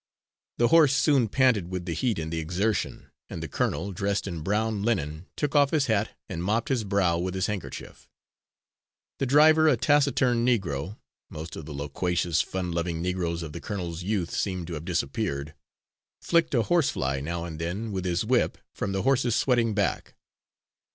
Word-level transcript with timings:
The 0.57 0.69
horse 0.69 0.97
soon 0.97 1.27
panted 1.27 1.69
with 1.69 1.85
the 1.85 1.93
heat 1.93 2.17
and 2.17 2.33
the 2.33 2.39
exertion, 2.39 3.11
and 3.29 3.43
the 3.43 3.47
colonel, 3.47 3.91
dressed 3.91 4.25
in 4.27 4.41
brown 4.41 4.81
linen, 4.81 5.27
took 5.35 5.55
off 5.55 5.69
his 5.69 5.85
hat 5.85 6.09
and 6.27 6.43
mopped 6.43 6.69
his 6.69 6.83
brow 6.83 7.19
with 7.19 7.35
his 7.35 7.45
handkerchief. 7.45 8.09
The 9.19 9.27
driver, 9.27 9.67
a 9.67 9.77
taciturn 9.77 10.43
Negro 10.43 10.97
most 11.29 11.55
of 11.55 11.67
the 11.67 11.71
loquacious, 11.75 12.41
fun 12.41 12.71
loving 12.71 12.99
Negroes 12.99 13.43
of 13.43 13.53
the 13.53 13.61
colonel's 13.61 14.01
youth 14.01 14.31
seemed 14.31 14.65
to 14.65 14.73
have 14.73 14.85
disappeared 14.85 15.53
flicked 16.19 16.55
a 16.55 16.63
horsefly 16.63 17.19
now 17.21 17.45
and 17.45 17.59
then, 17.59 17.91
with 17.91 18.05
his 18.05 18.25
whip, 18.25 18.57
from 18.73 18.93
the 18.93 19.03
horse's 19.03 19.35
sweating 19.35 19.75
back. 19.75 20.15